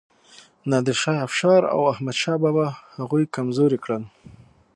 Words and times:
نادر 0.69 0.97
شاه 1.01 1.17
افشار 1.27 1.61
او 1.73 1.79
احمد 1.93 2.15
شاه 2.21 2.37
بابا 2.43 2.65
هغوی 2.97 3.23
کمزوري 3.35 3.77
کړل. 3.83 4.03